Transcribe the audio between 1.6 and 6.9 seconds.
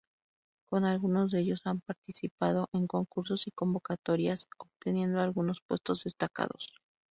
ha participado en concursos y convocatorias, obteniendo algunos puestos destacados.